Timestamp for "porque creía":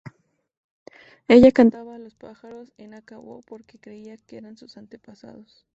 3.45-4.17